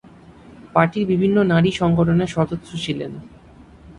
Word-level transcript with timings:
পার্টির 0.73 1.05
বিভিন্ন 1.07 1.37
নারী 1.43 1.69
সংগঠনের 1.71 2.29
সদস্য 2.31 2.69
ছিলেন। 2.77 3.11